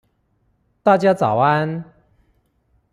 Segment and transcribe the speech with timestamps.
[0.81, 1.85] 大家早安